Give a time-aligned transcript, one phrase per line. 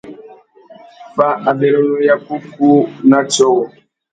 [1.15, 2.69] Fá abérénô ya kúkú
[3.09, 3.63] na tiô wôō.